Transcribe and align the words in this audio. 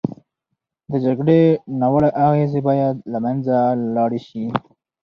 د 0.91 0.91
جګړې 1.05 1.41
ناوړه 1.79 2.09
اغېزې 2.25 2.61
باید 2.67 2.95
له 3.11 3.19
منځه 3.25 3.55
لاړې 3.95 4.19
شي. 4.27 4.45